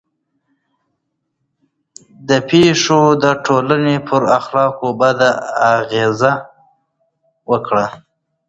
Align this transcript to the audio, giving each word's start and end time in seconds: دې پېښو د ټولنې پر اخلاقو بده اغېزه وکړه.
دې 2.27 2.39
پېښو 2.49 3.01
د 3.23 3.25
ټولنې 3.45 3.97
پر 4.07 4.21
اخلاقو 4.39 4.87
بده 4.99 5.29
اغېزه 5.75 6.33
وکړه. 7.49 7.85